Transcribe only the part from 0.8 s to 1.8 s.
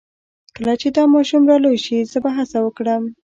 چې دا ماشوم را لوی